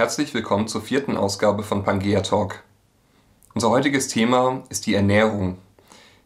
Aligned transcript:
Herzlich 0.00 0.32
willkommen 0.32 0.66
zur 0.66 0.80
vierten 0.80 1.18
Ausgabe 1.18 1.62
von 1.62 1.84
Pangea 1.84 2.22
Talk. 2.22 2.62
Unser 3.52 3.68
heutiges 3.68 4.08
Thema 4.08 4.62
ist 4.70 4.86
die 4.86 4.94
Ernährung. 4.94 5.58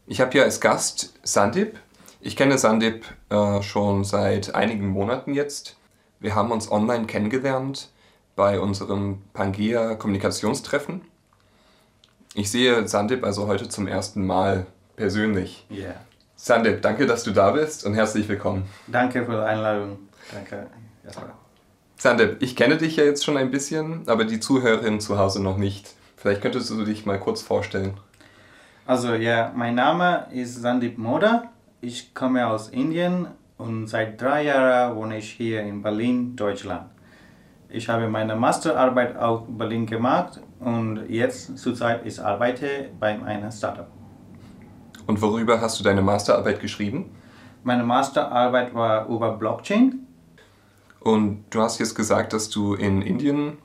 Ich 0.07 0.21
habe 0.21 0.31
hier 0.31 0.45
als 0.45 0.61
Gast 0.61 1.13
Sandip. 1.25 1.81
Ich 2.21 2.37
kenne 2.37 2.57
Sandip 2.57 3.05
äh, 3.31 3.63
schon 3.63 4.05
seit 4.05 4.55
einigen 4.55 4.87
Monaten 4.87 5.35
jetzt. 5.35 5.75
Wir 6.21 6.37
haben 6.37 6.53
uns 6.53 6.71
online 6.71 7.07
kennengelernt 7.07 7.91
bei 8.37 8.61
unserem 8.61 9.23
Pangea 9.33 9.97
Kommunikationstreffen. 9.97 11.01
Ich 12.35 12.53
sehe 12.53 12.87
Sandip 12.87 13.25
also 13.25 13.49
heute 13.49 13.69
zum 13.69 13.89
ersten 13.89 14.25
Mal 14.25 14.67
persönlich. 14.95 15.67
Yeah. 15.69 15.97
Sandip, 16.37 16.81
danke, 16.81 17.07
dass 17.07 17.25
du 17.25 17.33
da 17.33 17.51
bist 17.51 17.85
und 17.85 17.95
herzlich 17.95 18.29
willkommen. 18.29 18.71
Danke 18.87 19.25
für 19.25 19.33
die 19.33 19.39
Einladung. 19.39 19.99
Danke. 20.33 20.69
Ja. 21.05 21.35
Sandip, 21.97 22.37
ich 22.41 22.57
kenne 22.57 22.77
dich 22.77 22.97
ja 22.97 23.05
jetzt 23.05 23.25
schon 23.25 23.37
ein 23.37 23.51
bisschen, 23.51 24.03
aber 24.07 24.25
die 24.25 24.41
Zuhörerinnen 24.41 25.01
zu 25.01 25.19
Hause 25.19 25.43
noch 25.43 25.57
nicht. 25.57 25.95
Vielleicht 26.17 26.43
könntest 26.43 26.71
du 26.71 26.85
dich 26.85 27.07
mal 27.07 27.19
kurz 27.19 27.43
vorstellen. 27.43 27.95
Also 28.87 29.15
ja, 29.15 29.53
mein 29.55 29.75
Name 29.75 30.27
ist 30.33 30.61
Sandip 30.61 30.99
Moda. 30.99 31.51
Ich 31.81 32.15
komme 32.15 32.47
aus 32.47 32.69
Indien 32.69 33.29
und 33.57 33.87
seit 33.87 34.21
drei 34.21 34.45
Jahren 34.45 34.97
wohne 34.97 35.19
ich 35.19 35.31
hier 35.31 35.63
in 35.63 35.83
Berlin, 35.83 36.37
Deutschland. 36.37 36.87
Ich 37.69 37.89
habe 37.89 38.09
meine 38.09 38.37
Masterarbeit 38.37 39.17
auf 39.17 39.43
Berlin 39.49 39.87
gemacht 39.87 40.41
und 40.61 41.09
jetzt 41.09 41.59
zurzeit 41.59 42.05
ich 42.05 42.21
arbeite 42.21 42.91
bei 43.01 43.21
einem 43.23 43.51
Startup. 43.51 43.89
Und 45.07 45.21
worüber 45.21 45.61
hast 45.61 45.81
du 45.81 45.85
deine 45.85 46.03
Masterarbeit 46.03 46.61
geschrieben? 46.61 47.11
Meine 47.63 47.83
Masterarbeit 47.83 48.75
war 48.75 49.09
über 49.09 49.33
Blockchain. 49.33 50.04
Und 51.05 51.45
du 51.51 51.61
hast 51.61 51.79
jetzt 51.79 51.95
gesagt, 51.95 52.33
dass 52.33 52.49
du 52.49 52.75
in 52.75 53.03
Indien 53.03 53.59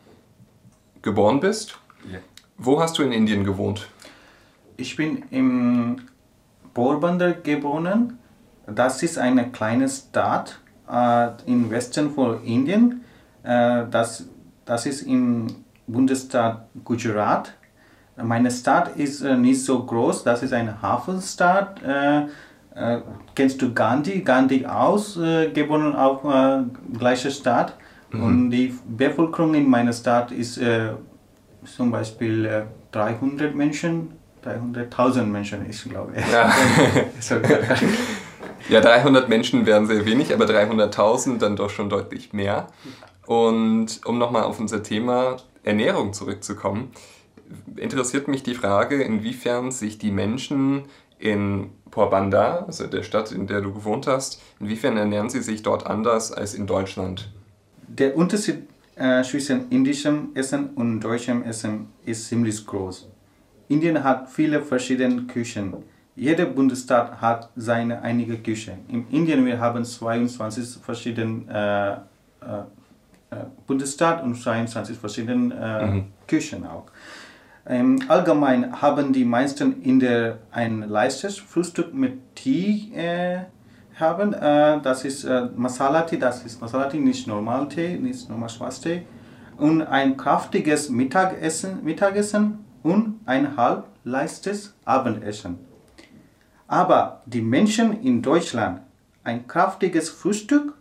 geboren 1.02 1.40
bist. 1.40 1.80
Ja. 2.12 2.20
Wo 2.58 2.82
hast 2.82 2.98
du 2.98 3.04
in 3.04 3.14
Indien 3.14 3.46
gewohnt? 3.46 3.88
Ich 4.76 4.98
bin 4.98 5.24
im 5.32 6.02
Porbandar 6.74 7.32
geboren. 7.32 8.20
Das 8.68 9.02
ist 9.04 9.18
eine 9.18 9.52
kleine 9.52 9.88
Stadt 9.88 10.60
äh, 10.92 11.30
im 11.46 11.70
Westen 11.70 12.12
von 12.12 12.44
Indien. 12.44 13.06
Äh, 13.44 13.86
das, 13.90 14.26
das 14.66 14.86
ist 14.86 15.04
im 15.04 15.48
Bundesstaat 15.88 16.68
Gujarat. 16.84 17.54
Meine 18.22 18.52
Stadt 18.52 18.98
ist 18.98 19.22
äh, 19.22 19.38
nicht 19.38 19.64
so 19.64 19.86
groß, 19.86 20.26
das 20.26 20.44
ist 20.44 20.52
eine 20.52 20.82
Hafenstadt. 20.82 21.80
Äh, 22.76 23.00
kennst 23.36 23.62
du 23.62 23.74
Gandhi? 23.74 24.22
Gandhi 24.22 24.66
aus, 24.66 25.18
äh, 25.18 25.50
geboren 25.50 25.96
auf 25.96 26.24
äh, 26.24 26.64
gleicher 26.98 27.32
Stadt. 27.32 27.76
Mhm. 28.12 28.24
Und 28.24 28.50
die 28.52 28.74
Bevölkerung 28.88 29.54
in 29.54 29.70
meiner 29.70 29.94
Stadt 29.94 30.32
ist 30.32 30.58
äh, 30.58 30.92
zum 31.66 31.92
Beispiel 31.92 32.68
300 32.92 33.54
Menschen, 33.54 34.12
300.000 34.46 35.24
Menschen, 35.24 35.70
ich 35.70 35.84
glaube. 35.84 36.14
Ja. 36.32 36.52
ja, 38.70 38.82
300 38.82 39.30
Menschen 39.30 39.66
wären 39.66 39.86
sehr 39.88 40.06
wenig, 40.06 40.34
aber 40.34 40.46
300.000 40.46 41.38
dann 41.38 41.56
doch 41.56 41.70
schon 41.70 41.90
deutlich 41.90 42.34
mehr. 42.34 42.68
Und 43.26 44.02
um 44.06 44.18
nochmal 44.18 44.44
auf 44.44 44.60
unser 44.60 44.82
Thema 44.82 45.38
Ernährung 45.64 46.14
zurückzukommen, 46.14 46.92
interessiert 47.76 48.28
mich 48.28 48.44
die 48.44 48.56
Frage, 48.56 49.04
inwiefern 49.04 49.72
sich 49.72 49.98
die 49.98 50.12
Menschen 50.12 50.84
in 51.20 51.70
Porbandar, 51.92 52.66
also 52.66 52.88
der 52.88 53.04
Stadt, 53.04 53.32
in 53.32 53.46
der 53.46 53.62
du 53.62 53.74
gewohnt 53.74 54.08
hast, 54.08 54.42
inwiefern 54.60 54.98
ernähren 54.98 55.30
sie 55.30 55.42
sich 55.42 55.62
dort 55.62 55.86
anders 55.86 56.32
als 56.32 56.54
in 56.54 56.66
Deutschland? 56.66 57.32
Der 57.88 58.16
Unterschied 58.16 58.68
äh, 58.96 59.24
zwischen 59.24 59.70
indischem 59.70 60.30
Essen 60.34 60.72
und 60.76 61.02
deutschem 61.02 61.44
Essen 61.44 61.88
ist 62.06 62.28
ziemlich 62.28 62.66
groß. 62.66 63.08
Indien 63.68 64.04
hat 64.04 64.30
viele 64.30 64.62
verschiedene 64.62 65.24
Küchen. 65.24 65.74
Jeder 66.16 66.46
Bundesstaat 66.46 67.22
hat 67.22 67.50
seine 67.56 68.02
eigene 68.02 68.38
Küche. 68.38 68.78
In 68.88 69.08
Indien 69.10 69.46
wir 69.46 69.60
haben 69.60 69.86
22 69.86 70.84
verschiedene 70.84 72.04
äh, 72.42 72.46
äh, 72.46 72.62
äh, 73.32 73.46
Bundesstaat 73.68 74.24
und 74.24 74.36
22 74.36 74.98
verschiedene 74.98 75.54
äh, 75.54 75.86
mhm. 75.86 76.06
Küchen 76.28 76.66
auch. 76.66 76.86
Ähm, 77.66 78.00
allgemein 78.08 78.82
haben 78.82 79.14
die 79.14 79.26
meisten 79.26 79.82
in 79.82 80.00
der 80.00 80.40
ein 80.52 80.82
leichtes 80.82 81.38
Frühstück 81.38 81.94
mit 81.94 82.36
Tee 82.36 82.92
äh, 82.96 83.42
haben. 84.00 84.34
Äh, 84.34 84.82
das 84.82 85.06
ist 85.06 85.24
äh, 85.24 85.50
Masala 85.56 86.04
Tee, 86.04 86.18
das 86.18 86.44
ist 86.44 86.62
Masala 86.62 86.90
Tee, 86.90 87.00
nicht 87.00 87.28
normal 87.28 87.68
Tee, 87.68 87.98
nicht 87.98 88.30
normal 88.30 88.50
Schwarztee. 88.50 89.04
Und 89.58 89.82
ein 89.82 90.16
kräftiges 90.18 90.90
Mittagessen, 90.90 91.84
Mittagessen 91.84 92.66
und 92.82 93.20
ein 93.26 93.58
halb 93.58 93.86
leichtes 94.04 94.74
Abendessen. 94.86 95.60
Aber 96.68 97.22
die 97.26 97.42
Menschen 97.42 98.02
in 98.02 98.22
Deutschland 98.22 98.82
ein 99.24 99.48
kräftiges 99.48 100.10
Frühstück 100.10 100.74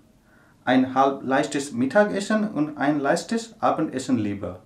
ein 0.68 0.94
halb 0.94 1.22
leichtes 1.22 1.72
Mittagessen 1.72 2.46
und 2.46 2.76
ein 2.76 3.00
leichtes 3.00 3.54
Abendessen 3.58 4.18
lieber. 4.18 4.60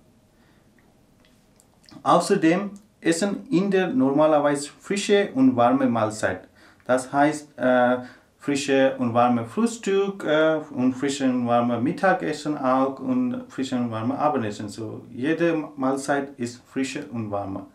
Außerdem 2.03 2.71
essen 2.99 3.47
Inder 3.49 3.87
normalerweise 3.87 4.69
frische 4.79 5.29
und 5.33 5.55
warme 5.55 5.87
Mahlzeit. 5.87 6.47
Das 6.85 7.11
heißt 7.11 7.57
äh, 7.57 7.97
frische 8.37 8.95
und 8.97 9.13
warme 9.13 9.45
Frühstück 9.45 10.25
äh, 10.25 10.59
und 10.71 10.95
frische 10.95 11.25
und 11.25 11.47
warme 11.47 11.79
Mittagessen 11.79 12.57
auch 12.57 12.99
und 12.99 13.45
frische 13.47 13.77
und 13.77 13.89
warme 13.89 14.17
Abendessen. 14.17 14.67
So 14.67 15.05
jede 15.11 15.69
Mahlzeit 15.77 16.37
ist 16.37 16.61
frische 16.67 17.05
und 17.05 17.31
warme. 17.31 17.65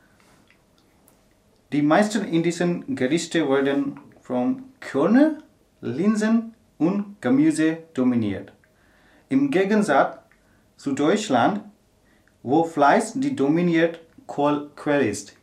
Die 1.72 1.82
meisten 1.82 2.24
indischen 2.24 2.94
Gerichte 2.94 3.48
werden 3.48 3.98
von 4.20 4.64
Körner, 4.80 5.38
Linsen 5.80 6.54
und 6.76 7.16
Gemüse 7.20 7.78
dominiert. 7.94 8.52
Im 9.30 9.50
Gegensatz 9.50 10.18
zu 10.76 10.92
Deutschland, 10.92 11.60
wo 12.42 12.64
Fleisch 12.64 13.12
die 13.14 13.34
dominierte 13.34 14.00
Quelle 14.28 15.08
ist. 15.08 15.34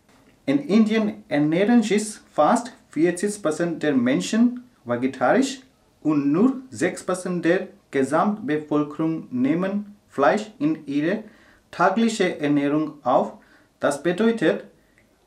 In 0.45 0.59
Indien 0.59 1.23
ernähren 1.27 1.83
sich 1.83 2.19
fast 2.31 2.71
40% 2.93 3.79
der 3.79 3.93
Menschen 3.93 4.63
vegetarisch 4.85 5.59
und 6.01 6.31
nur 6.31 6.61
6% 6.71 7.41
der 7.41 7.67
Gesamtbevölkerung 7.91 9.27
nehmen 9.31 9.95
Fleisch 10.07 10.51
in 10.59 10.85
ihre 10.87 11.23
tägliche 11.71 12.39
Ernährung 12.39 12.93
auf. 13.03 13.33
Das 13.79 14.01
bedeutet, 14.01 14.63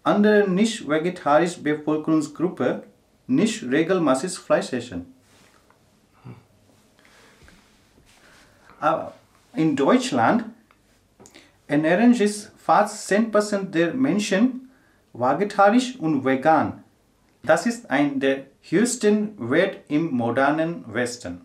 andere 0.02 0.48
nicht 0.48 0.88
vegetarische 0.88 1.60
Bevölkerungsgruppe 1.60 2.84
nicht 3.26 3.62
regelmäßig 3.64 4.38
Fleisch 4.38 4.72
essen. 4.72 5.12
Aber 8.80 9.12
in 9.54 9.76
Deutschland 9.76 10.44
ernähren 11.66 12.14
sich 12.14 12.46
fast 12.68 13.10
10% 13.10 13.70
der 13.70 13.94
Menschen 13.94 14.68
vegetarisch 15.14 15.96
und 15.98 16.26
vegan. 16.26 16.84
Das 17.42 17.64
ist 17.64 17.88
ein 17.90 18.20
der 18.20 18.44
höchsten 18.60 19.50
Wert 19.50 19.78
im 19.88 20.10
modernen 20.14 20.84
Westen. 20.92 21.40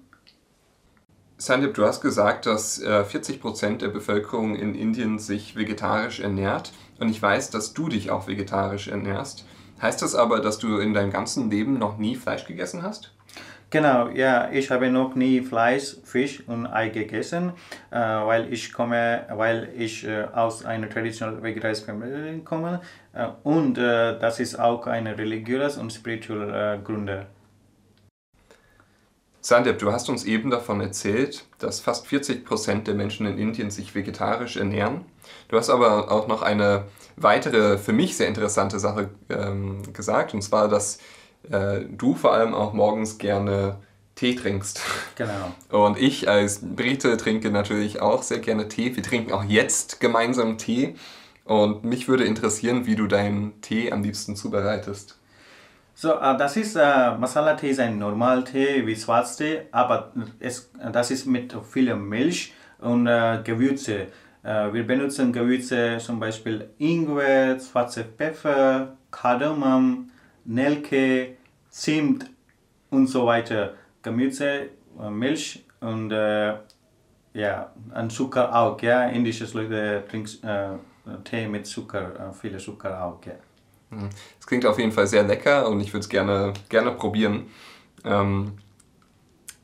Sandip, 1.38 1.76
du 1.76 1.86
hast 1.86 2.02
gesagt, 2.02 2.46
dass 2.46 2.84
40% 2.84 3.66
äh, 3.66 3.78
der 3.78 3.88
Bevölkerung 3.88 4.58
in 4.58 4.76
Indien 4.76 5.18
sich 5.18 5.56
vegetarisch 5.56 6.20
ernährt. 6.20 6.74
Und 7.00 7.08
ich 7.08 7.22
weiß, 7.22 7.52
dass 7.52 7.74
du 7.74 7.88
dich 7.88 8.12
auch 8.12 8.28
vegetarisch 8.28 8.90
ernährst. 8.90 9.46
Heißt 9.82 10.02
das 10.02 10.16
aber, 10.16 10.42
dass 10.42 10.58
du 10.58 10.78
in 10.78 10.94
deinem 10.94 11.12
ganzen 11.12 11.50
Leben 11.50 11.80
noch 11.80 11.98
nie 11.98 12.18
Fleisch 12.18 12.44
gegessen 12.44 12.84
hast? 12.84 13.14
Genau, 13.74 14.10
ja, 14.10 14.52
ich 14.52 14.70
habe 14.70 14.92
noch 14.92 15.16
nie 15.16 15.42
Fleisch, 15.42 15.96
Fisch 16.04 16.44
und 16.46 16.68
Ei 16.68 16.90
gegessen, 16.90 17.54
äh, 17.90 17.98
weil 17.98 18.54
ich 18.54 18.72
komme, 18.72 19.26
weil 19.32 19.68
ich 19.76 20.08
äh, 20.08 20.26
aus 20.26 20.64
einer 20.64 20.88
traditionellen 20.88 21.42
vegetarische 21.42 21.86
Familie 21.86 22.38
komme 22.46 22.82
äh, 23.14 23.30
und 23.42 23.80
äh, 23.80 24.20
das 24.20 24.40
ist 24.40 24.60
auch 24.60 24.86
eine 24.86 25.18
religiöse 25.18 25.80
und 25.80 25.92
spirituelle 25.92 26.76
äh, 26.76 26.84
Gründe. 26.84 27.26
Sandip, 29.42 29.80
du 29.80 29.92
hast 29.92 30.08
uns 30.08 30.24
eben 30.24 30.52
davon 30.52 30.80
erzählt, 30.80 31.44
dass 31.58 31.80
fast 31.80 32.06
40 32.06 32.46
Prozent 32.46 32.86
der 32.86 32.94
Menschen 32.94 33.26
in 33.26 33.40
Indien 33.40 33.72
sich 33.72 33.96
vegetarisch 33.96 34.56
ernähren. 34.56 35.04
Du 35.48 35.58
hast 35.58 35.72
aber 35.72 36.12
auch 36.12 36.28
noch 36.28 36.44
eine 36.44 36.84
weitere, 37.16 37.80
für 37.80 37.92
mich 37.92 38.18
sehr 38.18 38.28
interessante 38.28 38.78
Sache 38.78 39.10
ähm, 39.30 39.82
gesagt, 39.94 40.36
und 40.36 40.44
zwar, 40.44 40.68
dass 40.68 41.00
äh, 41.50 41.82
du 41.90 42.16
vor 42.16 42.34
allem 42.34 42.54
auch 42.54 42.74
morgens 42.74 43.18
gerne 43.18 43.78
Tee 44.16 44.36
trinkst. 44.36 44.82
Genau. 45.16 45.54
Und 45.70 45.98
ich 45.98 46.30
als 46.30 46.60
Brite 46.62 47.18
trinke 47.18 47.52
natürlich 47.52 48.02
auch 48.02 48.24
sehr 48.24 48.40
gerne 48.40 48.68
Tee. 48.68 48.96
Wir 48.96 49.04
trinken 49.04 49.32
auch 49.32 49.44
jetzt 49.44 50.00
gemeinsam 50.00 50.58
Tee. 50.58 50.96
Und 51.46 51.84
mich 51.84 52.08
würde 52.08 52.24
interessieren, 52.24 52.86
wie 52.86 52.96
du 52.96 53.08
deinen 53.08 53.60
Tee 53.62 53.92
am 53.92 54.04
liebsten 54.04 54.36
zubereitest. 54.36 55.18
So, 55.96 56.16
uh, 56.16 56.38
das 56.38 56.58
ist 56.58 56.76
uh, 56.76 57.18
Masala 57.20 57.56
Tee 57.56 57.70
ist 57.70 57.80
ein 57.80 58.00
Normaltee 58.00 58.86
wie 58.88 58.96
Schwarztee, 58.96 59.68
aber 59.72 60.12
es, 60.40 60.72
das 60.92 61.12
ist 61.12 61.26
mit 61.26 61.56
viel 61.72 61.96
Milch 61.96 62.54
und 62.80 63.08
uh, 63.08 63.44
Gewürze. 63.44 64.08
Äh, 64.44 64.74
wir 64.74 64.86
benutzen 64.86 65.32
Gewürze, 65.32 65.98
zum 66.00 66.20
Beispiel 66.20 66.70
Ingwer, 66.78 67.60
schwarze 67.60 68.04
Pfeffer, 68.04 68.98
Kardamom, 69.10 70.10
Nelke, 70.46 71.38
Zimt 71.70 72.30
und 72.90 73.08
so 73.08 73.26
weiter. 73.26 73.74
Gemüse, 74.02 74.70
äh, 75.00 75.10
Milch 75.10 75.64
und 75.80 76.12
äh, 76.12 76.56
ja, 77.34 77.72
und 77.96 78.12
Zucker 78.12 78.54
auch. 78.56 78.82
Ja. 78.82 79.08
Indische 79.08 79.46
Leute 79.54 80.04
trinken 80.10 80.48
äh, 80.48 80.78
Tee 81.24 81.48
mit 81.48 81.66
Zucker, 81.66 82.30
äh, 82.30 82.34
viele 82.34 82.58
Zucker 82.58 83.04
auch. 83.04 83.20
Ja. 83.26 83.34
Mhm. 83.90 84.10
Es 84.40 84.46
klingt 84.46 84.66
auf 84.66 84.78
jeden 84.78 84.92
Fall 84.92 85.08
sehr 85.08 85.24
lecker 85.24 85.68
und 85.68 85.80
ich 85.80 85.94
würde 85.94 86.04
es 86.04 86.10
gerne, 86.10 86.54
gerne 86.70 86.92
probieren. 86.92 87.48
Ähm, 88.06 88.54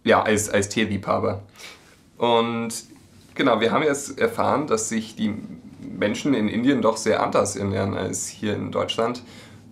ja, 0.03 0.23
als, 0.23 0.49
als 0.49 0.69
Teeliebhaber. 0.69 1.43
Und 2.17 2.69
genau, 3.35 3.59
wir 3.59 3.71
haben 3.71 3.83
jetzt 3.83 4.17
erfahren, 4.19 4.65
dass 4.67 4.89
sich 4.89 5.15
die 5.15 5.35
Menschen 5.81 6.33
in 6.33 6.47
Indien 6.47 6.81
doch 6.81 6.97
sehr 6.97 7.21
anders 7.21 7.55
ernähren 7.55 7.95
als 7.95 8.27
hier 8.27 8.55
in 8.55 8.71
Deutschland. 8.71 9.23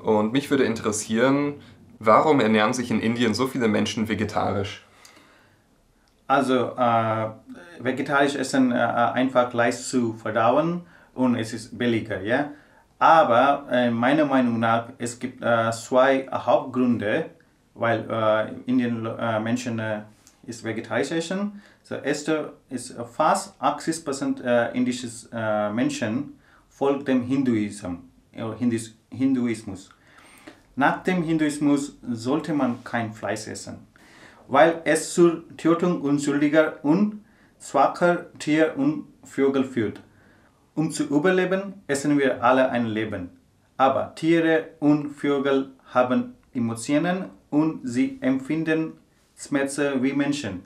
Und 0.02 0.34
mich 0.34 0.50
würde 0.50 0.64
interessieren, 0.64 1.56
warum 2.00 2.40
ernähren 2.40 2.74
sich 2.74 2.92
in 2.92 3.00
Indien 3.00 3.34
so 3.34 3.48
viele 3.48 3.68
Menschen 3.68 4.08
vegetarisch? 4.10 4.86
Also, 6.28 6.76
äh, 6.78 7.30
vegetarisch 7.80 8.36
essen 8.36 8.72
äh, 8.72 8.76
einfach 8.76 9.54
leicht 9.54 9.80
zu 9.80 10.14
verdauen 10.14 10.82
und 11.14 11.36
es 11.36 11.54
ist 11.54 11.78
billiger, 11.78 12.22
ja. 12.22 12.52
Aber 13.00 13.66
äh, 13.72 13.92
meiner 13.92 14.26
Meinung 14.26 14.60
nach, 14.60 14.90
es 14.98 15.20
gibt 15.20 15.42
äh, 15.44 15.72
zwei 15.72 16.28
Hauptgründe, 16.32 17.28
weil 17.76 18.06
äh, 18.10 18.70
Indien 18.70 19.06
äh, 19.06 19.40
Menschen 19.40 19.80
äh, 19.80 20.02
ist 20.46 20.64
vegetarisch 20.64 21.12
essen. 21.12 21.62
So 21.84 21.96
erste 21.96 22.54
ist 22.70 22.96
fast 23.14 23.54
80 23.62 24.04
Prozent 24.04 24.42
äh, 24.44 24.72
indisches 24.72 25.30
äh, 25.32 25.70
Menschen 25.72 26.40
folgt 26.70 27.08
dem 27.08 27.24
Hinduismus. 27.24 28.00
Hindus, 28.58 28.96
Hinduismus. 29.12 29.90
Nach 30.76 31.04
dem 31.04 31.24
Hinduismus 31.24 31.98
sollte 32.08 32.54
man 32.54 32.84
kein 32.84 33.12
Fleisch 33.14 33.48
essen, 33.48 33.80
weil 34.48 34.82
es 34.86 35.14
zur 35.14 35.44
Tötung 35.58 36.02
unschuldiger 36.02 36.84
und 36.84 37.24
schwacher 37.60 38.32
Tier 38.38 38.76
und 38.78 39.06
Vögel 39.24 39.64
führt. 39.64 40.02
Um 40.76 40.92
zu 40.92 41.06
überleben, 41.06 41.74
essen 41.88 42.20
wir 42.20 42.44
alle 42.44 42.70
ein 42.70 42.86
Leben. 42.86 43.32
Aber 43.78 44.14
Tiere 44.16 44.70
und 44.80 45.10
Vögel 45.10 45.72
haben 45.94 46.36
Emotionen 46.54 47.26
und 47.50 47.82
sie 47.84 48.20
empfinden 48.22 48.94
Schmerzen 49.36 50.04
wie 50.04 50.14
Menschen. 50.14 50.66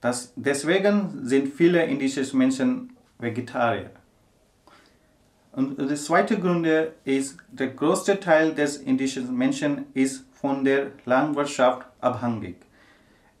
Das, 0.00 0.32
deswegen 0.36 1.26
sind 1.26 1.48
viele 1.48 1.84
indische 1.86 2.36
Menschen 2.36 2.92
Vegetarier. 3.18 3.90
Und 5.56 5.78
der 5.78 5.96
zweite 5.96 6.38
Grund 6.38 6.66
ist, 7.06 7.38
der 7.50 7.68
größte 7.68 8.20
Teil 8.20 8.54
des 8.54 8.76
indischen 8.76 9.34
Menschen 9.34 9.86
ist 9.94 10.26
von 10.34 10.66
der 10.66 10.88
Landwirtschaft 11.06 11.86
abhängig. 11.98 12.56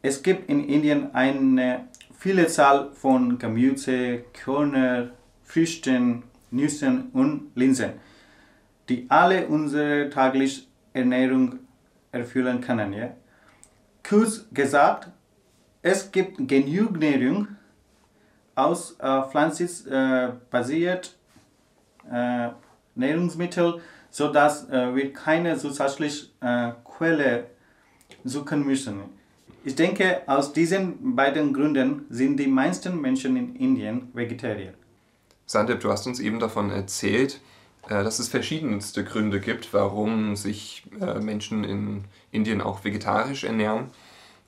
Es 0.00 0.22
gibt 0.22 0.48
in 0.48 0.66
Indien 0.66 1.14
eine 1.14 1.88
Vielzahl 2.18 2.90
von 2.94 3.38
Gemüse, 3.38 4.24
Körner, 4.32 5.10
Früchten, 5.44 6.22
Nüssen 6.50 7.10
und 7.12 7.50
Linsen, 7.54 7.90
die 8.88 9.04
alle 9.10 9.46
unsere 9.48 10.08
tägliche 10.08 10.62
Ernährung 10.94 11.58
erfüllen 12.12 12.62
können. 12.62 12.94
Ja? 12.94 13.10
Kurz 14.02 14.46
gesagt, 14.54 15.10
es 15.82 16.10
gibt 16.10 16.48
genug 16.48 16.98
Nahrung 16.98 17.48
aus 18.54 18.96
äh, 19.00 19.22
pflanzenbasiert 19.30 21.06
äh, 21.06 21.15
Nahrungsmittel, 22.96 23.80
sodass 24.10 24.68
äh, 24.70 24.94
wir 24.94 25.12
keine 25.12 25.56
zusätzliche 25.56 26.28
äh, 26.40 26.72
Quelle 26.84 27.46
suchen 28.24 28.64
müssen. 28.64 29.00
Ich 29.64 29.74
denke, 29.74 30.22
aus 30.26 30.52
diesen 30.52 31.14
beiden 31.16 31.52
Gründen 31.52 32.06
sind 32.08 32.38
die 32.38 32.46
meisten 32.46 33.00
Menschen 33.00 33.36
in 33.36 33.56
Indien 33.56 34.08
Vegetarier. 34.14 34.74
Sandip, 35.44 35.80
du 35.80 35.90
hast 35.90 36.06
uns 36.06 36.18
eben 36.18 36.40
davon 36.40 36.70
erzählt, 36.70 37.40
äh, 37.88 38.02
dass 38.02 38.18
es 38.18 38.28
verschiedenste 38.28 39.04
Gründe 39.04 39.40
gibt, 39.40 39.72
warum 39.74 40.34
sich 40.36 40.84
äh, 41.00 41.18
Menschen 41.20 41.64
in 41.64 42.04
Indien 42.30 42.60
auch 42.60 42.84
vegetarisch 42.84 43.44
ernähren. 43.44 43.90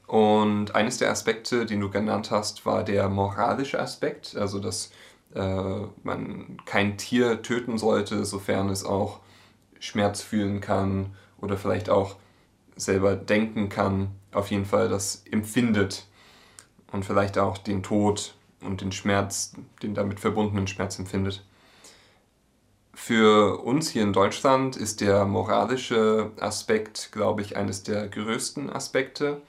Und 0.07 0.75
eines 0.75 0.97
der 0.97 1.11
Aspekte, 1.11 1.67
den 1.67 1.81
du 1.81 1.91
genannt 1.91 2.31
hast, 2.31 2.65
war 2.65 2.83
der 2.83 3.11
moralische 3.11 3.79
Aspekt, 3.79 4.35
also 4.37 4.59
dass 4.59 4.87
äh, 4.87 4.91
man 5.35 6.57
kein 6.65 6.97
Tier 6.97 7.43
töten 7.43 7.77
sollte, 7.77 8.25
sofern 8.25 8.71
es 8.71 8.85
auch 8.85 9.21
Schmerz 9.79 10.23
fühlen 10.23 10.61
kann 10.61 11.15
oder 11.41 11.57
vielleicht 11.57 11.91
auch 11.91 12.17
selber 12.77 13.17
denken 13.17 13.69
kann, 13.69 14.09
auf 14.33 14.51
jeden 14.51 14.65
Fall 14.65 14.89
das 14.89 15.25
empfindet 15.31 16.07
und 16.93 17.05
vielleicht 17.05 17.39
auch 17.39 17.59
den 17.59 17.83
Tod 17.83 18.35
und 18.61 18.81
den 18.81 18.93
Schmerz, 18.93 19.53
den 19.83 19.95
damit 19.95 20.21
verbundenen 20.21 20.67
Schmerz 20.67 20.99
empfindet. 20.99 21.45
Für 22.95 23.61
uns 23.63 23.91
hier 23.91 24.03
in 24.03 24.13
Deutschland 24.13 24.77
ist 24.77 25.01
der 25.01 25.25
moralische 25.25 26.33
Aspekt, 26.41 27.11
glaube 27.13 27.43
ich, 27.43 27.57
eines 27.57 27.85
der 27.85 28.09
größten 28.09 28.71
Aspekte, 28.71 29.41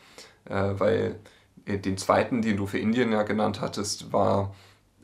äh, 0.46 0.74
weil 0.78 1.20
äh, 1.66 1.80
den 1.80 1.98
zweiten, 1.98 2.44
den 2.44 2.58
du 2.58 2.68
für 2.68 2.78
Indien 2.78 3.12
ja 3.12 3.24
genannt 3.24 3.60
hattest, 3.60 4.14
war, 4.14 4.54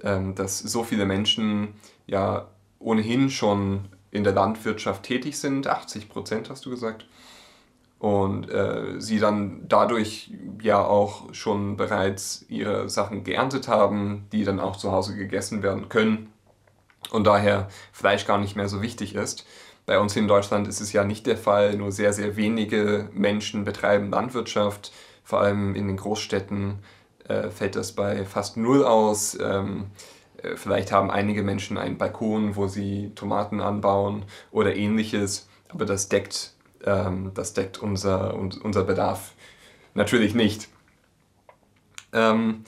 ähm, 0.04 0.36
dass 0.36 0.60
so 0.60 0.84
viele 0.84 1.06
Menschen 1.06 1.76
ja 2.08 2.48
ohnehin 2.80 3.30
schon 3.30 3.90
in 4.12 4.24
der 4.24 4.34
Landwirtschaft 4.34 5.04
tätig 5.04 5.38
sind, 5.38 5.68
80 5.68 6.10
Prozent 6.10 6.50
hast 6.50 6.66
du 6.66 6.70
gesagt, 6.70 7.06
und 8.00 8.50
äh, 8.50 9.00
sie 9.00 9.20
dann 9.20 9.66
dadurch 9.68 10.32
ja 10.62 10.84
auch 10.84 11.34
schon 11.34 11.78
bereits 11.78 12.46
ihre 12.50 12.90
Sachen 12.90 13.24
geerntet 13.24 13.68
haben, 13.68 14.28
die 14.32 14.44
dann 14.44 14.60
auch 14.60 14.76
zu 14.76 14.92
Hause 14.92 15.16
gegessen 15.16 15.64
werden 15.64 15.90
können 15.90 16.32
und 17.12 17.26
daher 17.26 17.68
Fleisch 17.92 18.26
gar 18.26 18.38
nicht 18.38 18.56
mehr 18.56 18.70
so 18.70 18.82
wichtig 18.82 19.16
ist. 19.16 19.46
Bei 19.86 20.00
uns 20.00 20.16
in 20.16 20.28
Deutschland 20.28 20.68
ist 20.68 20.82
es 20.82 20.94
ja 20.94 21.04
nicht 21.04 21.28
der 21.28 21.38
Fall, 21.38 21.76
nur 21.76 21.92
sehr, 21.92 22.12
sehr 22.12 22.36
wenige 22.38 23.10
Menschen 23.14 23.66
betreiben 23.66 24.10
Landwirtschaft, 24.10 24.92
vor 25.24 25.42
allem 25.42 25.76
in 25.76 25.88
den 25.88 25.98
Großstädten 25.98 26.80
äh, 27.28 27.50
fällt 27.50 27.76
das 27.76 27.94
bei 27.94 28.26
fast 28.26 28.58
null 28.58 28.84
aus. 28.86 29.38
Ähm, 29.40 29.88
äh, 30.42 30.56
vielleicht 30.56 30.92
haben 30.92 31.12
einige 31.12 31.44
Menschen 31.44 31.78
einen 31.78 31.98
Balkon, 31.98 32.56
wo 32.56 32.68
sie 32.68 33.12
Tomaten 33.16 33.62
anbauen 33.62 34.26
oder 34.52 34.76
ähnliches, 34.76 35.48
aber 35.70 35.86
das 35.86 36.10
deckt, 36.10 36.54
ähm, 36.86 37.32
das 37.34 37.54
deckt 37.54 37.78
unser, 37.78 38.36
unser 38.36 38.84
Bedarf 38.84 39.34
natürlich 39.94 40.36
nicht. 40.36 40.68
Ähm, 42.14 42.64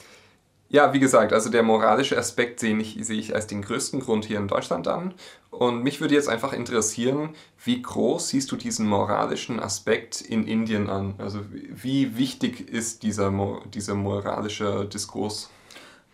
ja, 0.70 0.92
wie 0.92 1.00
gesagt, 1.00 1.32
also 1.32 1.50
der 1.50 1.62
moralische 1.62 2.18
Aspekt 2.18 2.60
sehe 2.60 2.76
ich, 2.76 2.98
sehe 3.00 3.18
ich 3.18 3.34
als 3.34 3.46
den 3.46 3.62
größten 3.62 4.00
Grund 4.00 4.26
hier 4.26 4.38
in 4.38 4.48
Deutschland 4.48 4.86
an. 4.86 5.14
Und 5.50 5.82
mich 5.82 6.00
würde 6.00 6.14
jetzt 6.14 6.28
einfach 6.28 6.52
interessieren, 6.52 7.30
wie 7.64 7.80
groß 7.80 8.28
siehst 8.28 8.52
du 8.52 8.56
diesen 8.56 8.86
moralischen 8.86 9.60
Aspekt 9.60 10.20
in 10.20 10.46
Indien 10.46 10.90
an? 10.90 11.14
Also 11.18 11.40
wie 11.50 12.18
wichtig 12.18 12.68
ist 12.68 13.02
dieser, 13.02 13.32
dieser 13.72 13.94
moralische 13.94 14.84
Diskurs? 14.84 15.50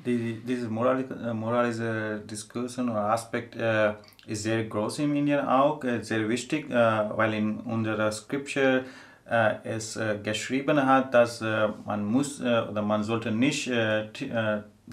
Die, 0.06 0.40
dieser 0.46 0.68
moralische, 0.68 1.14
äh, 1.14 1.34
moralische 1.34 2.22
Diskurs 2.30 2.78
oder 2.78 3.10
Aspekt 3.10 3.56
äh, 3.56 3.94
ist 4.26 4.44
sehr 4.44 4.64
groß 4.64 5.00
in 5.00 5.16
Indien 5.16 5.40
auch, 5.40 5.82
äh, 5.82 6.02
sehr 6.02 6.28
wichtig, 6.28 6.70
äh, 6.70 6.74
weil 6.74 7.34
in 7.34 7.58
unserer 7.60 8.12
Scripture 8.12 8.84
es 9.26 9.96
äh, 9.96 10.18
geschrieben 10.22 10.84
hat, 10.84 11.14
dass 11.14 11.40
äh, 11.40 11.68
man 11.86 12.04
muss 12.04 12.40
oder 12.40 12.82
man 12.82 13.02
sollte 13.02 13.30
nicht 13.30 13.70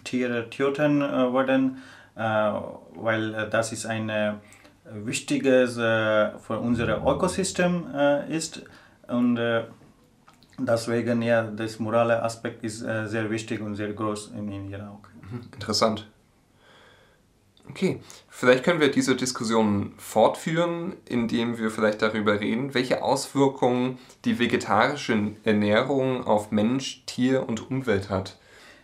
Tiere 0.04 0.50
töten 0.50 1.02
werden, 1.02 1.78
weil 2.16 3.50
das 3.50 3.74
ist 3.74 3.86
ein 3.86 4.40
wichtiges 4.86 5.76
für 5.76 6.60
unser 6.62 6.98
Ökosystem 7.06 7.88
ist 8.30 8.64
und 9.08 9.40
deswegen 10.60 11.22
ja 11.22 11.44
das 11.44 11.80
morale 11.80 12.24
Aspekt 12.24 12.64
ist 12.64 12.80
sehr 12.80 13.30
wichtig 13.30 13.62
und 13.62 13.76
sehr 13.76 13.92
groß 13.92 14.32
in 14.38 14.50
Indien 14.52 14.82
auch. 14.88 15.02
Mhm, 15.30 15.42
interessant. 15.54 16.08
Okay, 17.72 18.02
vielleicht 18.28 18.66
können 18.66 18.82
wir 18.82 18.92
diese 18.92 19.16
Diskussion 19.16 19.94
fortführen, 19.98 20.92
indem 21.08 21.58
wir 21.58 21.72
vielleicht 21.72 22.02
darüber 22.02 22.38
reden, 22.42 22.74
welche 22.74 23.02
Auswirkungen 23.02 23.98
die 24.26 24.40
vegetarische 24.40 25.32
Ernährung 25.46 26.28
auf 26.28 26.52
Mensch, 26.52 27.04
Tier 27.06 27.48
und 27.48 27.72
Umwelt 27.72 28.10
hat. 28.10 28.38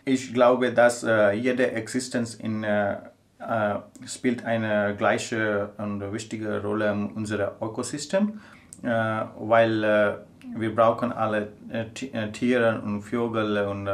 Ich 0.06 0.32
glaube, 0.32 0.72
dass 0.72 1.04
äh, 1.04 1.32
jede 1.32 1.72
Existenz 1.72 2.32
in, 2.32 2.64
äh, 2.64 2.94
äh, 3.40 3.74
spielt 4.06 4.46
eine 4.46 4.94
gleiche 4.96 5.68
und 5.76 6.10
wichtige 6.10 6.62
Rolle 6.62 6.90
in 6.90 7.10
unserem 7.10 7.50
Ökosystem, 7.60 8.40
äh, 8.82 8.88
weil 8.88 9.84
äh, 9.84 10.14
wir 10.56 10.74
brauchen 10.74 11.12
alle 11.12 11.52
äh, 11.68 12.30
Tiere 12.32 12.80
und 12.82 13.02
Vögel 13.02 13.66
und 13.66 13.86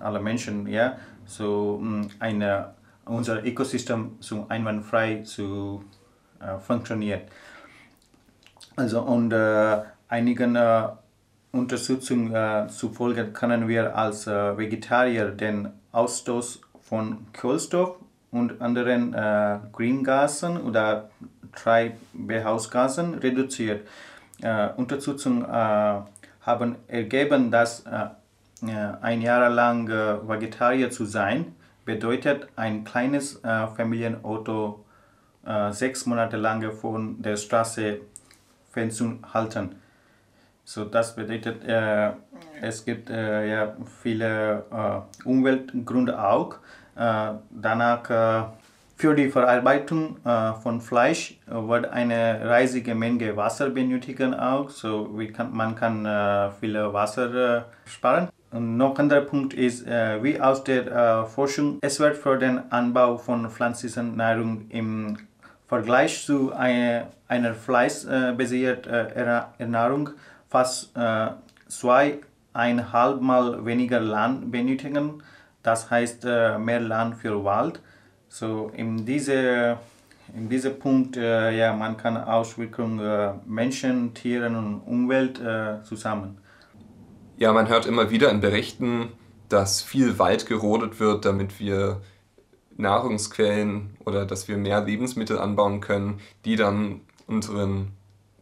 alle 0.00 0.20
Menschen, 0.20 0.66
ja 0.66 0.96
so 1.28 1.78
um, 1.80 2.08
eine, 2.18 2.74
unser 3.08 3.44
Ökosystem 3.44 4.16
so 4.20 4.46
einwandfrei 4.48 5.22
zu 5.22 5.84
äh, 6.40 6.58
funktioniert. 6.58 7.22
Also 8.76 9.02
und 9.02 9.32
äh, 9.32 9.82
einigen 10.08 10.56
äh, 10.56 10.88
Unterstützung 11.52 12.34
äh, 12.34 12.68
zufolge 12.68 13.32
können 13.32 13.68
wir 13.68 13.96
als 13.96 14.26
äh, 14.26 14.56
Vegetarier 14.56 15.30
den 15.30 15.70
Ausstoß 15.92 16.60
von 16.82 17.26
Kohlenstoff 17.38 17.96
und 18.30 18.60
anderen 18.60 19.14
äh, 19.14 19.58
Greengasen 19.72 20.60
oder 20.60 21.10
Treibhausgasen 21.54 23.14
reduziert. 23.14 23.88
Unterstützung 24.76 25.44
haben 25.48 26.76
ergeben, 26.86 27.50
dass 27.50 27.84
ein 28.60 29.22
Jahr 29.22 29.48
lang 29.50 29.88
Vegetarier 29.88 30.90
zu 30.92 31.06
sein 31.06 31.56
bedeutet, 31.88 32.48
ein 32.54 32.84
kleines 32.84 33.40
Familienauto 33.76 34.84
sechs 35.70 36.04
Monate 36.04 36.36
lang 36.36 36.70
von 36.72 37.22
der 37.22 37.36
Straße 37.36 38.00
fernzuhalten. 38.70 39.76
So, 40.70 40.84
das 40.84 41.16
bedeutet, 41.16 41.64
äh, 41.64 42.10
es 42.60 42.84
gibt 42.84 43.08
äh, 43.08 43.48
ja 43.48 43.74
viele 44.02 44.66
äh, 44.70 45.26
Umweltgründe 45.26 46.22
auch. 46.22 46.56
Äh, 46.94 47.32
danach 47.50 48.10
äh, 48.10 48.44
für 48.94 49.14
die 49.14 49.30
Verarbeitung 49.30 50.18
äh, 50.26 50.52
von 50.62 50.82
Fleisch 50.82 51.40
wird 51.46 51.86
eine 51.86 52.42
riesige 52.54 52.94
Menge 52.94 53.34
Wasser 53.34 53.70
benötigen 53.70 54.34
auch. 54.34 54.68
So, 54.68 55.18
kann, 55.34 55.56
man 55.56 55.74
kann 55.74 56.52
viel 56.60 56.74
Wasser 56.92 57.64
sparen. 57.86 58.28
Noch 58.50 58.98
anderer 58.98 59.20
Punkt 59.20 59.52
ist, 59.52 59.86
wie 59.86 60.40
aus 60.40 60.64
der 60.64 61.26
Forschung, 61.26 61.78
es 61.82 62.00
wird 62.00 62.16
für 62.16 62.38
den 62.38 62.72
Anbau 62.72 63.18
von 63.18 63.50
pflanzlicher 63.50 64.02
Nahrung 64.02 64.66
im 64.70 65.18
Vergleich 65.66 66.24
zu 66.24 66.52
einer, 66.54 67.08
einer 67.28 67.54
fleischbasierten 67.54 68.90
Ernährung 69.58 70.10
fast 70.48 70.96
äh, 70.96 71.28
zweieinhalb 71.68 73.20
Mal 73.20 73.64
weniger 73.64 74.00
Land 74.00 74.50
benötigen. 74.50 75.22
Das 75.62 75.90
heißt 75.90 76.24
äh, 76.24 76.58
mehr 76.58 76.80
Land 76.80 77.16
für 77.16 77.44
Wald. 77.44 77.80
So 78.28 78.70
in 78.74 79.04
diese 79.04 79.78
in 80.34 80.48
diesem 80.50 80.78
Punkt, 80.78 81.16
äh, 81.16 81.56
ja, 81.56 81.72
man 81.72 81.96
kann 81.96 82.16
Auswirkungen 82.18 83.00
äh, 83.00 83.32
Menschen, 83.46 84.12
Tieren 84.12 84.56
und 84.56 84.80
Umwelt 84.80 85.40
äh, 85.40 85.82
zusammen. 85.84 86.38
Ja, 87.38 87.52
man 87.52 87.68
hört 87.68 87.86
immer 87.86 88.10
wieder 88.10 88.32
in 88.32 88.40
Berichten, 88.40 89.12
dass 89.48 89.80
viel 89.80 90.18
Wald 90.18 90.46
gerodet 90.46 90.98
wird, 90.98 91.24
damit 91.24 91.60
wir 91.60 92.02
Nahrungsquellen 92.76 93.96
oder 94.04 94.26
dass 94.26 94.48
wir 94.48 94.56
mehr 94.56 94.84
Lebensmittel 94.84 95.38
anbauen 95.38 95.80
können, 95.80 96.20
die 96.44 96.56
dann 96.56 97.02
unseren 97.28 97.92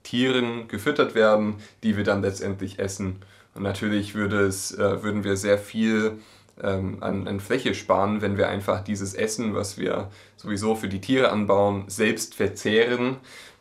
Tieren 0.03 0.67
gefüttert 0.69 1.15
werden, 1.15 1.57
die 1.83 1.99
wir 1.99 2.05
dann 2.05 2.23
letztendlich 2.23 2.79
essen. 2.79 3.17
Und 3.55 3.65
natürlich 3.65 4.15
würde 4.15 4.47
es, 4.47 4.73
äh, 4.73 5.03
würden 5.03 5.25
wir 5.25 5.37
sehr 5.37 5.59
viel 5.59 6.19
ähm, 6.63 7.03
an, 7.03 7.29
an, 7.29 7.41
Fläche 7.41 7.75
sparen, 7.75 8.23
wenn 8.23 8.39
wir 8.39 8.49
einfach 8.49 8.83
dieses 8.83 9.13
Essen, 9.13 9.55
was 9.55 9.77
wir 9.77 10.11
sowieso 10.37 10.75
für 10.75 10.89
die 10.89 11.03
Tiere 11.03 11.31
anbauen, 11.31 11.85
selbst 11.89 12.35
verzehren. 12.35 13.19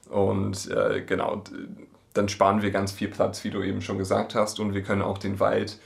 Und 0.09 0.71
äh, 0.71 1.01
genau, 1.05 1.43
dann 2.15 2.29
sparen 2.29 2.61
wir 2.61 2.71
ganz 2.71 2.91
viel 2.91 3.09
Platz, 3.09 3.43
wie 3.43 3.51
du 3.51 3.61
eben 3.61 3.81
schon 3.81 3.97
gesagt 3.97 4.35
hast, 4.35 4.59
und 4.59 4.73
wir 4.73 4.81
können 4.81 5.01
auch 5.01 5.17
den 5.17 5.39
Wald 5.39 5.79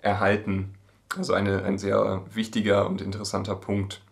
erhalten. 0.00 0.74
Also 1.16 1.32
eine, 1.32 1.64
ein 1.64 1.78
sehr 1.78 2.22
wichtiger 2.34 2.86
und 2.86 3.00
interessanter 3.00 3.54
Punkt. 3.54 4.02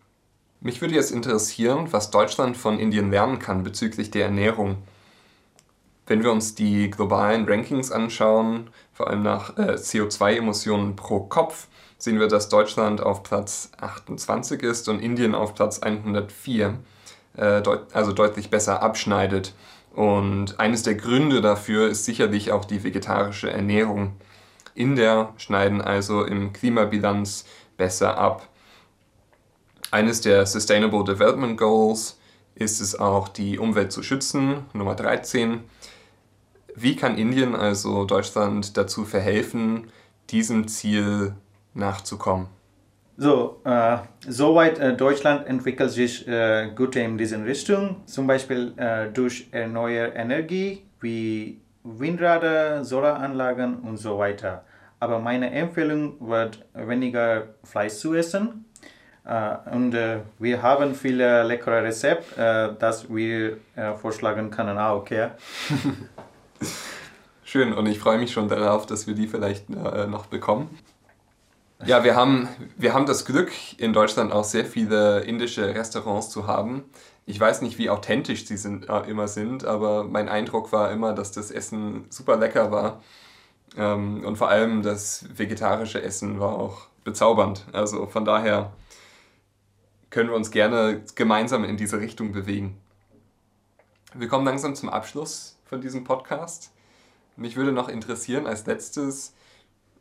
Mich 0.61 0.81
würde 0.81 0.95
jetzt 0.95 1.11
interessieren, 1.11 1.89
was 1.91 2.11
Deutschland 2.11 2.57
von 2.57 2.79
Indien 2.79 3.11
lernen 3.11 3.39
kann 3.39 3.65
bezüglich 3.65 4.11
der 4.11 4.25
Ernährung. 4.27 4.79
Wenn 6.07 6.23
wir 6.23 6.33
uns 6.33 6.55
die 6.55 6.91
globalen 6.91 7.47
Rankings 7.47 7.91
anschauen, 7.91 8.71
vor 8.93 9.09
allem 9.09 9.23
nach 9.23 9.59
äh, 9.59 9.73
CO2-Emissionen 9.73 10.97
pro 10.97 11.21
Kopf, 11.21 11.67
sehen 11.99 12.21
wir, 12.21 12.29
dass 12.29 12.49
Deutschland 12.49 13.03
auf 13.03 13.23
Platz 13.23 13.73
28 13.81 14.63
ist 14.63 14.89
und 14.89 15.01
Indien 15.01 15.35
auf 15.35 15.55
Platz 15.55 15.81
104, 15.81 16.79
äh, 17.37 17.63
deut 17.63 17.95
also 17.95 18.13
deutlich 18.13 18.51
besser 18.51 18.83
abschneidet. 18.83 19.55
Und 19.95 20.59
eines 20.59 20.83
der 20.83 20.97
Gründe 20.97 21.41
dafür 21.41 21.89
ist 21.89 22.05
sicherlich 22.05 22.51
auch 22.51 22.65
die 22.65 22.83
vegetarische 22.83 23.51
Ernährung. 23.51 24.17
Inder 24.75 25.33
schneiden 25.37 25.81
also 25.81 26.25
im 26.25 26.53
Klimabilanz 26.53 27.45
besser 27.77 28.19
ab. 28.19 28.49
Eines 29.93 30.21
der 30.21 30.47
Sustainable 30.47 31.05
Development 31.05 31.57
Goals 31.57 32.19
ist 32.57 32.81
es 32.81 32.99
auch, 32.99 33.29
die 33.29 33.59
Umwelt 33.59 33.93
zu 33.93 34.03
schützen, 34.03 34.65
Nummer 34.73 34.97
13. 34.97 35.61
Wie 36.75 36.97
kann 36.97 37.17
Indien, 37.17 37.55
also 37.55 38.05
Deutschland, 38.05 38.77
dazu 38.77 39.05
verhelfen, 39.05 39.93
diesem 40.31 40.67
Ziel 40.67 41.37
nachzukommen? 41.73 42.49
So, 43.17 43.61
äh, 43.65 43.99
soweit 44.27 44.79
äh, 44.81 44.97
Deutschland 44.97 45.47
entwickelt 45.47 45.91
sich 45.91 46.27
äh, 46.27 46.71
gut 46.75 46.97
in 46.97 47.17
diese 47.17 47.45
Richtung, 47.45 47.97
zum 48.07 48.27
Beispiel 48.27 48.73
äh, 48.77 49.07
durch 49.13 49.47
erneuerbare 49.53 50.17
Energie 50.17 50.83
wie 51.01 51.61
Windräder, 51.85 52.85
Solaranlagen 52.85 53.77
und 53.81 53.99
so 53.99 54.19
weiter. 54.19 54.65
Aber 54.99 55.21
meine 55.21 55.51
Empfehlung 55.51 56.17
wird 56.29 56.65
weniger 56.73 57.45
Fleisch 57.63 57.95
zu 57.95 58.15
essen. 58.15 58.65
Äh, 59.25 59.57
und 59.73 59.95
äh, 59.95 60.21
wir 60.41 60.63
haben 60.63 60.95
viele 60.95 61.45
leckere 61.45 61.85
Rezepte, 61.85 62.77
das 62.81 63.15
wir 63.15 63.59
vorschlagen 64.01 64.51
können 64.51 64.79
auch. 64.79 65.07
Ja? 65.11 65.37
Schön, 67.45 67.73
und 67.75 67.87
ich 67.87 68.01
freue 68.01 68.19
mich 68.19 68.33
schon 68.33 68.49
darauf, 68.49 68.87
dass 68.87 69.07
wir 69.07 69.15
die 69.15 69.29
vielleicht 69.29 69.69
äh, 69.71 70.07
noch 70.07 70.27
bekommen. 70.27 70.77
Ja, 71.85 72.05
wir 72.05 72.15
haben, 72.15 72.49
wir 72.77 72.95
haben 72.95 73.05
das 73.05 73.25
Glück, 73.25 73.53
in 73.79 73.93
Deutschland 73.93 74.33
auch 74.33 74.45
sehr 74.45 74.65
viele 74.65 75.21
indische 75.21 75.75
Restaurants 75.75 76.31
zu 76.31 76.47
haben. 76.47 76.85
Ich 77.27 77.39
weiß 77.39 77.63
nicht, 77.63 77.79
wie 77.79 77.91
authentisch 77.91 78.47
sie 78.47 78.57
sind, 78.57 78.89
äh, 78.89 79.01
immer 79.03 79.29
sind, 79.29 79.65
aber 79.65 80.05
mein 80.05 80.29
Eindruck 80.29 80.73
war 80.73 80.91
immer, 80.93 81.13
dass 81.15 81.33
das 81.33 81.51
Essen 81.51 82.07
super 82.11 82.37
lecker 82.37 82.71
war. 82.71 83.03
Ähm, 83.77 84.25
und 84.25 84.37
vor 84.37 84.49
allem 84.49 84.83
das 84.83 85.27
vegetarische 85.37 86.03
Essen 86.03 86.39
war 86.41 86.55
auch 86.59 86.87
bezaubernd. 87.03 87.67
Also 87.73 88.07
von 88.07 88.25
daher 88.25 88.73
können 90.11 90.31
wir 90.31 90.37
uns 90.37 90.51
gerne 90.51 91.03
gemeinsam 91.17 91.65
in 91.65 91.77
diese 91.77 92.01
Richtung 92.01 92.33
bewegen. 92.33 92.79
Wir 94.15 94.29
kommen 94.29 94.45
langsam 94.45 94.75
zum 94.75 94.89
Abschluss 94.89 95.59
von 95.65 95.81
diesem 95.81 96.05
Podcast. 96.05 96.73
Mich 97.37 97.57
würde 97.57 97.73
noch 97.73 97.89
interessieren 97.89 98.47
als 98.47 98.65
letztes, 98.67 99.35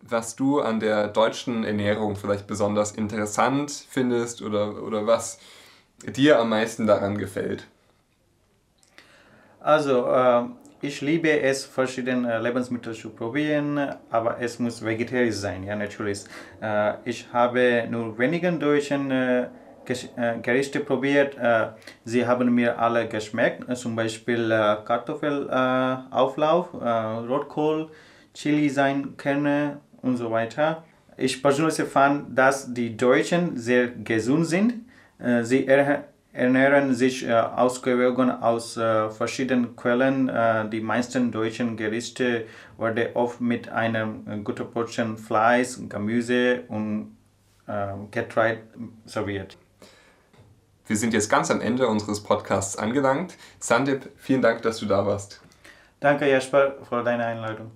was 0.07 0.36
du 0.36 0.62
an 0.62 0.79
der 0.79 1.07
deutschen 1.07 1.63
Ernährung 1.63 2.15
vielleicht 2.15 2.48
besonders 2.48 2.91
interessant 2.91 3.72
findest 3.89 4.41
oder, 4.41 4.83
oder 4.83 5.07
was 5.07 5.39
dir 6.05 6.39
am 6.39 6.50
meisten 6.50 6.88
daran 6.88 7.17
gefällt. 7.17 7.67
Also, 9.60 10.05
äh, 10.07 10.43
ich 10.81 11.00
liebe 11.00 11.39
es, 11.39 11.63
verschiedene 11.63 12.39
Lebensmittel 12.39 12.93
zu 12.93 13.10
probieren, 13.12 13.79
aber 14.10 14.41
es 14.41 14.60
muss 14.60 14.83
vegetarisch 14.83 15.36
sein, 15.36 15.63
ja, 15.63 15.75
natürlich. 15.75 16.25
Äh, 16.62 16.95
ich 17.05 17.27
habe 17.31 17.88
nur 17.89 18.17
wenigen 18.17 18.60
deutschen 18.60 19.10
äh, 19.10 19.48
äh, 19.86 20.39
Gerichte 20.41 20.79
probiert. 20.79 21.38
Äh, 21.38 21.67
sie 22.05 22.25
haben 22.25 22.53
mir 22.55 22.79
alle 22.79 23.07
geschmeckt, 23.07 23.67
äh, 23.69 23.75
zum 23.75 23.95
Beispiel 23.95 24.50
Kartoffelauflauf, 24.86 26.74
Rotkohl, 26.74 27.89
Chili 28.33 28.69
sein 28.69 29.17
Kerne 29.17 29.79
und 30.03 30.17
so 30.17 30.29
weiter. 30.29 30.83
Ich 31.17 31.41
persönlich 31.41 31.75
fand, 31.88 32.38
dass 32.38 32.74
die 32.74 32.95
Deutschen 32.95 33.57
sehr 33.57 33.88
gesund 33.88 34.45
sind. 34.45 34.74
Sie 35.41 35.67
ernähren 36.33 36.93
sich 36.93 37.31
ausgewogen 37.31 38.29
aus 38.31 38.74
verschiedenen 38.74 39.75
Quellen. 39.75 40.69
die 40.72 40.81
meisten 40.81 41.31
deutschen 41.31 41.77
Gerichte 41.77 42.45
werden 42.77 43.07
oft 43.15 43.41
mit 43.41 43.69
einer 43.69 44.07
guten 44.43 44.69
Portion 44.72 45.17
Fleisch, 45.17 45.77
Gemüse 45.88 46.63
und 46.67 47.15
Getreide 48.12 48.62
serviert. 49.05 49.57
Wir 50.86 50.98
sind 50.98 51.13
jetzt 51.13 51.29
ganz 51.29 51.50
am 51.50 51.62
Ende 51.62 51.88
unseres 51.88 52.22
Podcasts 52.22 52.75
angelangt. 52.75 53.38
Sandip, 53.60 54.10
vielen 54.17 54.41
Dank, 54.41 54.63
dass 54.63 54.79
du 54.79 54.86
da 54.86 55.05
warst. 55.05 55.41
Danke, 56.01 56.29
Jasper, 56.29 56.75
für 56.89 57.03
deine 57.03 57.25
Einladung. 57.25 57.72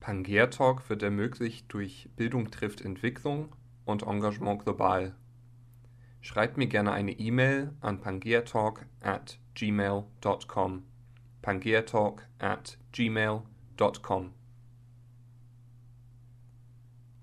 Pangea 0.00 0.46
Talk 0.46 0.88
wird 0.88 1.02
ermöglicht 1.02 1.66
durch 1.68 2.08
Bildung 2.16 2.50
trifft 2.50 2.80
Entwicklung 2.80 3.54
und 3.84 4.02
Engagement 4.02 4.64
global. 4.64 5.14
Schreibt 6.22 6.56
mir 6.56 6.66
gerne 6.66 6.92
eine 6.92 7.12
E-Mail 7.12 7.72
an 7.80 8.00
pangeatalk 8.00 8.86
at 9.00 9.38
gmail.com. 9.54 10.84
pangeatalk 11.42 12.26
at 12.38 12.78
gmail.com 12.92 14.34